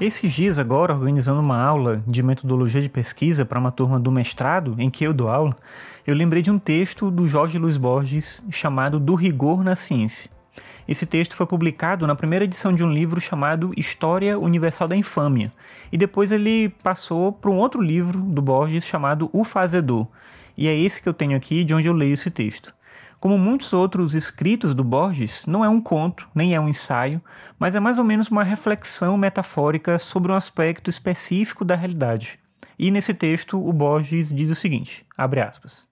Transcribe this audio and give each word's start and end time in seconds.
Esses 0.00 0.32
dias 0.32 0.58
agora, 0.58 0.92
organizando 0.92 1.40
uma 1.40 1.62
aula 1.62 2.02
de 2.04 2.20
metodologia 2.20 2.82
de 2.82 2.88
pesquisa 2.88 3.44
para 3.44 3.60
uma 3.60 3.70
turma 3.70 4.00
do 4.00 4.10
mestrado 4.10 4.74
em 4.76 4.90
que 4.90 5.04
eu 5.04 5.14
dou 5.14 5.28
aula, 5.28 5.54
eu 6.04 6.16
lembrei 6.16 6.42
de 6.42 6.50
um 6.50 6.58
texto 6.58 7.12
do 7.12 7.28
Jorge 7.28 7.58
Luiz 7.58 7.76
Borges 7.76 8.42
chamado 8.50 8.98
Do 8.98 9.14
Rigor 9.14 9.62
na 9.62 9.76
Ciência. 9.76 10.28
Esse 10.88 11.06
texto 11.06 11.36
foi 11.36 11.46
publicado 11.46 12.08
na 12.08 12.16
primeira 12.16 12.44
edição 12.44 12.74
de 12.74 12.82
um 12.82 12.92
livro 12.92 13.20
chamado 13.20 13.72
História 13.76 14.36
Universal 14.36 14.88
da 14.88 14.96
Infâmia, 14.96 15.52
e 15.92 15.96
depois 15.96 16.32
ele 16.32 16.70
passou 16.82 17.32
para 17.32 17.50
um 17.50 17.56
outro 17.56 17.80
livro 17.80 18.18
do 18.18 18.42
Borges 18.42 18.84
chamado 18.84 19.30
O 19.32 19.44
Fazedor, 19.44 20.08
e 20.58 20.66
é 20.66 20.76
esse 20.76 21.00
que 21.00 21.08
eu 21.08 21.14
tenho 21.14 21.36
aqui 21.36 21.62
de 21.62 21.72
onde 21.72 21.86
eu 21.86 21.94
leio 21.94 22.14
esse 22.14 22.32
texto. 22.32 22.74
Como 23.24 23.38
muitos 23.38 23.72
outros 23.72 24.14
escritos 24.14 24.74
do 24.74 24.84
Borges, 24.84 25.46
não 25.46 25.64
é 25.64 25.68
um 25.70 25.80
conto, 25.80 26.28
nem 26.34 26.54
é 26.54 26.60
um 26.60 26.68
ensaio, 26.68 27.22
mas 27.58 27.74
é 27.74 27.80
mais 27.80 27.98
ou 27.98 28.04
menos 28.04 28.28
uma 28.28 28.44
reflexão 28.44 29.16
metafórica 29.16 29.98
sobre 29.98 30.30
um 30.30 30.34
aspecto 30.34 30.90
específico 30.90 31.64
da 31.64 31.74
realidade. 31.74 32.38
E 32.78 32.90
nesse 32.90 33.14
texto, 33.14 33.58
o 33.58 33.72
Borges 33.72 34.30
diz 34.30 34.50
o 34.50 34.54
seguinte: 34.54 35.06
abre 35.16 35.40
aspas. 35.40 35.88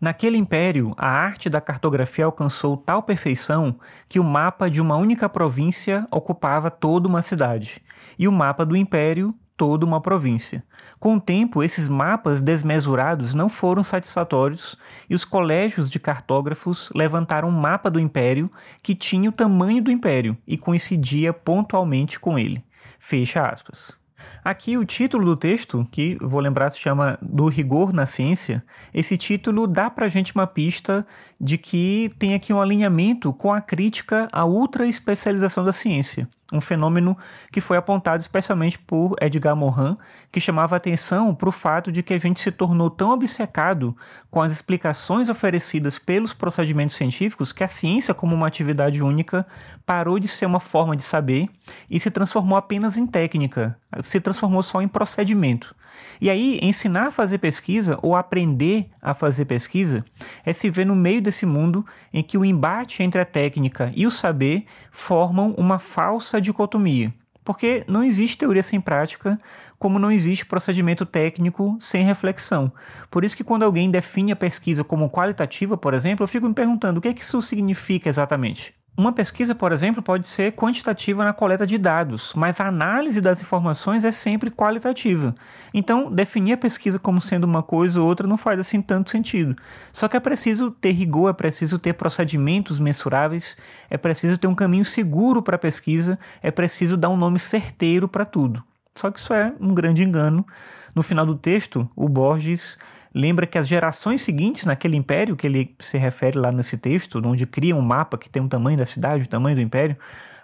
Naquele 0.00 0.36
império, 0.36 0.92
a 0.96 1.08
arte 1.08 1.50
da 1.50 1.60
cartografia 1.60 2.24
alcançou 2.24 2.76
tal 2.76 3.02
perfeição 3.02 3.80
que 4.06 4.20
o 4.20 4.24
mapa 4.24 4.70
de 4.70 4.80
uma 4.80 4.94
única 4.94 5.28
província 5.28 6.06
ocupava 6.12 6.70
toda 6.70 7.08
uma 7.08 7.20
cidade, 7.20 7.82
e 8.16 8.28
o 8.28 8.32
mapa 8.32 8.64
do 8.64 8.76
império 8.76 9.34
toda 9.56 9.86
uma 9.86 10.00
província. 10.00 10.62
Com 10.98 11.16
o 11.16 11.20
tempo, 11.20 11.62
esses 11.62 11.88
mapas 11.88 12.42
desmesurados 12.42 13.34
não 13.34 13.48
foram 13.48 13.82
satisfatórios 13.82 14.76
e 15.08 15.14
os 15.14 15.24
colégios 15.24 15.90
de 15.90 15.98
cartógrafos 15.98 16.90
levantaram 16.94 17.48
um 17.48 17.52
mapa 17.52 17.90
do 17.90 18.00
império 18.00 18.50
que 18.82 18.94
tinha 18.94 19.28
o 19.28 19.32
tamanho 19.32 19.82
do 19.82 19.90
império 19.90 20.36
e 20.46 20.56
coincidia 20.56 21.32
pontualmente 21.32 22.20
com 22.20 22.38
ele. 22.38 22.64
Fecha 22.98 23.46
aspas. 23.46 23.96
Aqui 24.42 24.76
o 24.76 24.84
título 24.84 25.24
do 25.24 25.36
texto, 25.36 25.86
que 25.90 26.16
vou 26.20 26.40
lembrar 26.40 26.70
se 26.70 26.78
chama 26.78 27.18
Do 27.20 27.46
Rigor 27.46 27.92
na 27.92 28.06
Ciência, 28.06 28.64
esse 28.92 29.16
título 29.16 29.66
dá 29.66 29.90
para 29.90 30.06
a 30.06 30.08
gente 30.08 30.34
uma 30.34 30.46
pista 30.46 31.06
de 31.40 31.58
que 31.58 32.12
tem 32.18 32.34
aqui 32.34 32.52
um 32.52 32.60
alinhamento 32.60 33.32
com 33.32 33.52
a 33.52 33.60
crítica 33.60 34.28
à 34.32 34.44
ultra 34.44 34.86
especialização 34.86 35.64
da 35.64 35.72
ciência 35.72 36.28
um 36.52 36.60
fenômeno 36.60 37.16
que 37.50 37.60
foi 37.60 37.76
apontado 37.76 38.20
especialmente 38.20 38.78
por 38.78 39.16
Edgar 39.20 39.56
Morin, 39.56 39.96
que 40.30 40.40
chamava 40.40 40.76
atenção 40.76 41.34
para 41.34 41.48
o 41.48 41.52
fato 41.52 41.90
de 41.90 42.02
que 42.02 42.14
a 42.14 42.18
gente 42.18 42.40
se 42.40 42.52
tornou 42.52 42.88
tão 42.88 43.10
obcecado 43.10 43.96
com 44.30 44.40
as 44.40 44.52
explicações 44.52 45.28
oferecidas 45.28 45.98
pelos 45.98 46.32
procedimentos 46.32 46.96
científicos 46.96 47.52
que 47.52 47.64
a 47.64 47.68
ciência, 47.68 48.14
como 48.14 48.34
uma 48.34 48.46
atividade 48.46 49.02
única, 49.02 49.46
parou 49.84 50.18
de 50.18 50.28
ser 50.28 50.46
uma 50.46 50.60
forma 50.60 50.96
de 50.96 51.02
saber 51.02 51.48
e 51.90 51.98
se 51.98 52.10
transformou 52.10 52.56
apenas 52.56 52.96
em 52.96 53.06
técnica, 53.06 53.76
se 54.04 54.20
transformou 54.20 54.62
só 54.62 54.80
em 54.80 54.88
procedimento. 54.88 55.74
E 56.20 56.30
aí, 56.30 56.58
ensinar 56.62 57.08
a 57.08 57.10
fazer 57.10 57.38
pesquisa 57.38 57.98
ou 58.02 58.14
aprender 58.16 58.88
a 59.00 59.14
fazer 59.14 59.44
pesquisa 59.44 60.04
é 60.44 60.52
se 60.52 60.70
ver 60.70 60.86
no 60.86 60.96
meio 60.96 61.20
desse 61.20 61.44
mundo 61.44 61.84
em 62.12 62.22
que 62.22 62.38
o 62.38 62.44
embate 62.44 63.02
entre 63.02 63.20
a 63.20 63.24
técnica 63.24 63.92
e 63.94 64.06
o 64.06 64.10
saber 64.10 64.64
formam 64.90 65.54
uma 65.58 65.78
falsa 65.78 66.40
dicotomia. 66.40 67.12
Porque 67.44 67.84
não 67.86 68.02
existe 68.02 68.38
teoria 68.38 68.62
sem 68.62 68.80
prática, 68.80 69.40
como 69.78 70.00
não 70.00 70.10
existe 70.10 70.44
procedimento 70.44 71.06
técnico 71.06 71.76
sem 71.78 72.02
reflexão. 72.02 72.72
Por 73.08 73.24
isso 73.24 73.36
que 73.36 73.44
quando 73.44 73.62
alguém 73.62 73.88
define 73.88 74.32
a 74.32 74.36
pesquisa 74.36 74.82
como 74.82 75.08
qualitativa, 75.08 75.76
por 75.76 75.94
exemplo, 75.94 76.24
eu 76.24 76.28
fico 76.28 76.48
me 76.48 76.54
perguntando 76.54 76.98
o 76.98 77.00
que, 77.00 77.08
é 77.08 77.14
que 77.14 77.22
isso 77.22 77.40
significa 77.40 78.08
exatamente. 78.08 78.74
Uma 78.98 79.12
pesquisa, 79.12 79.54
por 79.54 79.72
exemplo, 79.72 80.02
pode 80.02 80.26
ser 80.26 80.52
quantitativa 80.52 81.22
na 81.22 81.34
coleta 81.34 81.66
de 81.66 81.76
dados, 81.76 82.32
mas 82.34 82.58
a 82.60 82.68
análise 82.68 83.20
das 83.20 83.42
informações 83.42 84.06
é 84.06 84.10
sempre 84.10 84.50
qualitativa. 84.50 85.34
Então, 85.74 86.10
definir 86.10 86.54
a 86.54 86.56
pesquisa 86.56 86.98
como 86.98 87.20
sendo 87.20 87.44
uma 87.44 87.62
coisa 87.62 88.00
ou 88.00 88.06
outra 88.06 88.26
não 88.26 88.38
faz 88.38 88.58
assim 88.58 88.80
tanto 88.80 89.10
sentido. 89.10 89.54
Só 89.92 90.08
que 90.08 90.16
é 90.16 90.20
preciso 90.20 90.70
ter 90.70 90.92
rigor, 90.92 91.28
é 91.28 91.34
preciso 91.34 91.78
ter 91.78 91.92
procedimentos 91.92 92.80
mensuráveis, 92.80 93.54
é 93.90 93.98
preciso 93.98 94.38
ter 94.38 94.46
um 94.46 94.54
caminho 94.54 94.84
seguro 94.84 95.42
para 95.42 95.56
a 95.56 95.58
pesquisa, 95.58 96.18
é 96.42 96.50
preciso 96.50 96.96
dar 96.96 97.10
um 97.10 97.18
nome 97.18 97.38
certeiro 97.38 98.08
para 98.08 98.24
tudo. 98.24 98.64
Só 98.94 99.10
que 99.10 99.18
isso 99.18 99.34
é 99.34 99.52
um 99.60 99.74
grande 99.74 100.02
engano. 100.02 100.46
No 100.94 101.02
final 101.02 101.26
do 101.26 101.34
texto, 101.34 101.86
o 101.94 102.08
Borges 102.08 102.78
lembra 103.16 103.46
que 103.46 103.56
as 103.56 103.66
gerações 103.66 104.20
seguintes 104.20 104.66
naquele 104.66 104.94
império 104.94 105.34
que 105.34 105.46
ele 105.46 105.74
se 105.80 105.96
refere 105.96 106.36
lá 106.36 106.52
nesse 106.52 106.76
texto, 106.76 107.18
onde 107.24 107.46
cria 107.46 107.74
um 107.74 107.80
mapa 107.80 108.18
que 108.18 108.28
tem 108.28 108.42
o 108.42 108.48
tamanho 108.48 108.76
da 108.76 108.84
cidade, 108.84 109.24
o 109.24 109.28
tamanho 109.28 109.56
do 109.56 109.62
império, 109.62 109.96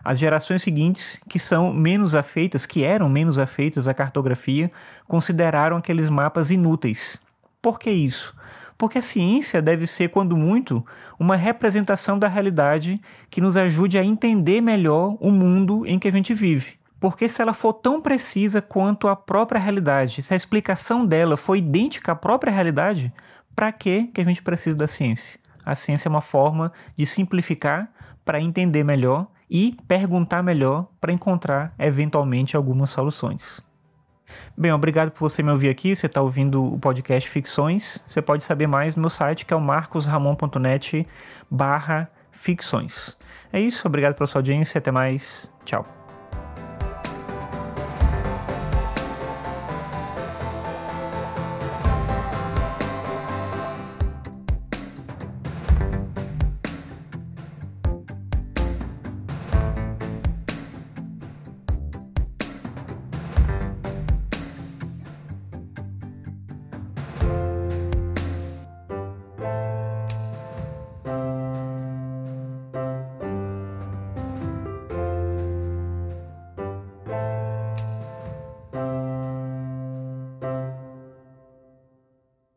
as 0.03 0.19
gerações 0.19 0.63
seguintes 0.63 1.21
que 1.29 1.39
são 1.39 1.71
menos 1.71 2.15
afeitas, 2.15 2.65
que 2.65 2.83
eram 2.83 3.11
menos 3.11 3.39
afeitas 3.39 3.87
à 3.87 3.93
cartografia, 3.93 4.73
consideraram 5.07 5.77
aqueles 5.77 6.09
mapas 6.09 6.51
inúteis. 6.51 7.21
Por 7.61 7.79
que 7.79 7.91
isso? 7.91 8.35
Porque 8.79 8.97
a 8.97 9.03
ciência 9.03 9.61
deve 9.61 9.87
ser, 9.87 10.09
quando 10.09 10.35
muito, 10.35 10.85
uma 11.19 11.37
representação 11.37 12.19
da 12.19 12.27
realidade 12.27 12.99
que 13.29 13.43
nos 13.43 13.55
ajude 13.55 13.99
a 13.99 14.05
entender 14.05 14.63
melhor 14.63 15.19
o 15.21 15.31
mundo 15.31 15.87
em 15.87 15.99
que 15.99 16.09
a 16.09 16.11
gente 16.13 16.33
vive. 16.33 16.82
Porque 17.03 17.29
se 17.29 17.43
ela 17.43 17.53
for 17.53 17.73
tão 17.73 18.01
precisa 18.01 18.63
quanto 18.63 19.09
a 19.09 19.17
própria 19.17 19.61
realidade, 19.61 20.23
se 20.23 20.33
a 20.33 20.37
explicação 20.37 21.05
dela 21.05 21.37
for 21.37 21.57
idêntica 21.57 22.13
à 22.13 22.15
própria 22.15 22.53
realidade, 22.53 23.13
para 23.57 23.73
que 23.73 24.05
que 24.05 24.21
a 24.21 24.25
gente 24.25 24.41
precisa 24.41 24.77
da 24.77 24.87
ciência? 24.87 25.41
A 25.67 25.75
ciência 25.75 26.07
é 26.07 26.11
uma 26.11 26.21
forma 26.21 26.73
de 26.97 27.05
simplificar 27.05 27.91
para 28.25 28.41
entender 28.41 28.85
melhor 28.85 29.27
e 29.51 29.77
perguntar 29.89 30.45
melhor 30.45 30.87
para 31.01 31.13
encontrar 31.13 31.75
eventualmente 31.77 32.57
algumas 32.57 32.91
soluções. 32.91 33.61
Bem, 34.57 34.71
obrigado 34.71 35.11
por 35.11 35.29
você 35.29 35.43
me 35.43 35.51
ouvir 35.51 35.71
aqui. 35.71 35.97
Você 35.97 36.07
está 36.07 36.23
ouvindo 36.23 36.73
o 36.73 36.79
podcast 36.79 37.29
Ficções. 37.29 38.01
Você 38.07 38.23
pode 38.23 38.45
saber 38.45 38.69
mais 38.69 38.95
no 38.95 39.01
meu 39.01 39.11
site 39.11 39.45
que 39.45 39.53
é 39.53 39.57
o 39.57 39.61
marcosramon.net 39.61 41.05
barra 41.51 42.09
ficções. 42.31 43.19
É 43.53 43.61
isso, 43.61 43.89
obrigado 43.89 44.15
pela 44.15 44.29
sua 44.29 44.39
audiência. 44.39 44.79
Até 44.79 44.93
mais. 44.93 45.51
Tchau. 45.65 46.02